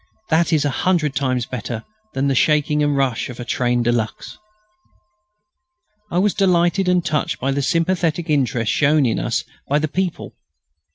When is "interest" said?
8.27-8.71